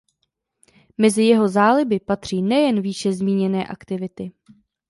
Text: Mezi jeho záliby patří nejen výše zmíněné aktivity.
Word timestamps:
Mezi 0.97 1.23
jeho 1.23 1.47
záliby 1.49 1.99
patří 1.99 2.41
nejen 2.41 2.81
výše 2.81 3.13
zmíněné 3.13 3.67
aktivity. 3.67 4.31